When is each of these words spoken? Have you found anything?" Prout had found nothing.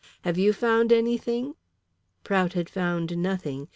Have 0.23 0.39
you 0.39 0.51
found 0.51 0.91
anything?" 0.91 1.53
Prout 2.23 2.53
had 2.53 2.71
found 2.71 3.15
nothing. 3.15 3.67